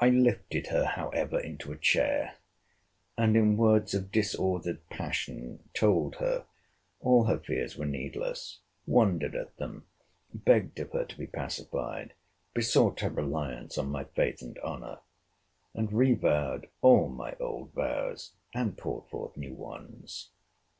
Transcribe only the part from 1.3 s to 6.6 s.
into a chair, and in words of disordered passion, told her,